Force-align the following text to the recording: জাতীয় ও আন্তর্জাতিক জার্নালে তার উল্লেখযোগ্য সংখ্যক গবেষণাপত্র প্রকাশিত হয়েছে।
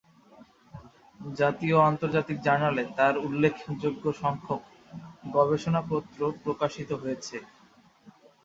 জাতীয় 1.19 1.75
ও 1.77 1.87
আন্তর্জাতিক 1.89 2.37
জার্নালে 2.41 2.83
তার 2.97 3.13
উল্লেখযোগ্য 3.25 4.03
সংখ্যক 4.21 4.61
গবেষণাপত্র 5.35 6.19
প্রকাশিত 6.43 6.89
হয়েছে। 7.01 7.37